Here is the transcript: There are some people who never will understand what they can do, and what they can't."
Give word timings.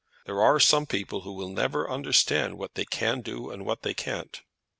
There 0.25 0.41
are 0.41 0.59
some 0.59 0.87
people 0.87 1.21
who 1.21 1.47
never 1.53 1.83
will 1.85 1.93
understand 1.93 2.57
what 2.57 2.73
they 2.73 2.85
can 2.85 3.21
do, 3.21 3.51
and 3.51 3.67
what 3.67 3.83
they 3.83 3.93
can't." 3.93 4.41